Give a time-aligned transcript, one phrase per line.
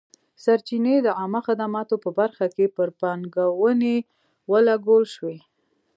[0.43, 3.95] سرچینې د عامه خدماتو په برخه کې پر پانګونې
[4.51, 5.37] ولګول شوې.